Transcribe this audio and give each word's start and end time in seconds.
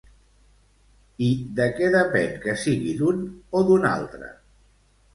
I 1.25 1.27
de 1.61 1.69
què 1.77 1.91
depèn 1.97 2.33
que 2.47 2.57
sigui 2.65 2.97
d'un 3.05 3.23
o 3.61 3.67
d'un 3.71 3.89
altre? 3.95 4.37